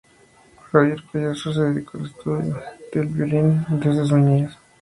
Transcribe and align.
Javier 0.71 1.03
Collazo 1.11 1.53
se 1.53 1.61
dedicó 1.61 1.99
al 1.99 2.05
estudio 2.07 2.63
del 2.91 3.05
violín 3.05 3.63
desde 3.69 4.03
su 4.07 4.17
niñez. 4.17 4.57